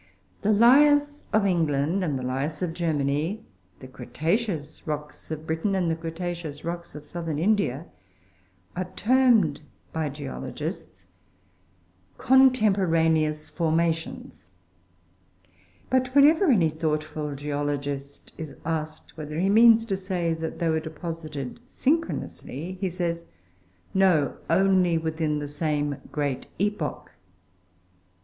The 0.41 0.51
Lias 0.51 1.27
of 1.31 1.45
England 1.45 2.03
and 2.03 2.17
the 2.17 2.23
Lias 2.23 2.63
of 2.63 2.73
Germany, 2.73 3.45
the 3.81 3.87
Cretaceous 3.87 4.87
rocks 4.87 5.29
of 5.29 5.45
Britain 5.45 5.75
and 5.75 5.91
the 5.91 5.95
Cretaceous 5.95 6.65
rocks 6.65 6.95
of 6.95 7.05
Southern 7.05 7.37
India, 7.37 7.85
are 8.75 8.91
termed 8.95 9.61
by 9.93 10.09
geologists 10.09 11.05
"contemporaneous" 12.17 13.51
formations; 13.51 14.53
but 15.91 16.15
whenever 16.15 16.45
any 16.49 16.69
thoughtful 16.71 17.35
geologist 17.35 18.33
is 18.39 18.55
asked 18.65 19.15
whether 19.15 19.37
he 19.37 19.49
means 19.51 19.85
to 19.85 19.95
say 19.97 20.33
that 20.33 20.57
they 20.57 20.69
were 20.69 20.79
deposited 20.79 21.59
synchronously, 21.67 22.75
he 22.81 22.89
says, 22.89 23.25
"No, 23.93 24.37
only 24.49 24.97
within 24.97 25.37
the 25.37 25.47
same 25.47 25.97
great 26.11 26.47
epoch." 26.57 27.11